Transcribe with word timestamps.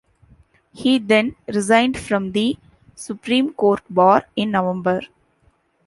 He 0.73 0.97
then 0.97 1.35
resigned 1.47 1.95
from 1.95 2.31
the 2.31 2.57
Supreme 2.95 3.53
Court 3.53 3.83
bar 3.87 4.25
in 4.35 4.49
November. 4.49 5.01